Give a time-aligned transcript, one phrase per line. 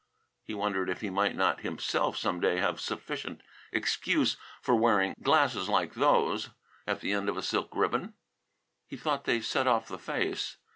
[0.41, 5.69] He wondered if he might not himself some day have sufficient excuse for wearing glasses
[5.69, 6.49] like those,
[6.87, 8.15] at the end of a silk ribbon.
[8.87, 10.57] He thought they set off the face.